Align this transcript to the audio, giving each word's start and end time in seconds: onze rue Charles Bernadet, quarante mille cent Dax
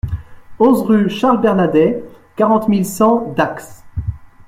onze 0.57 0.81
rue 0.81 1.09
Charles 1.11 1.41
Bernadet, 1.41 2.03
quarante 2.35 2.67
mille 2.67 2.87
cent 2.87 3.31
Dax 3.37 3.83